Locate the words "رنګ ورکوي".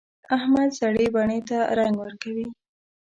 1.77-2.47